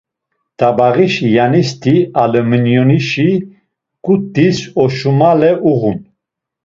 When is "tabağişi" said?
0.57-1.27